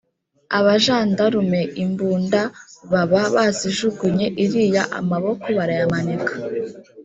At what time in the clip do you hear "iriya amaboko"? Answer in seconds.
4.43-5.45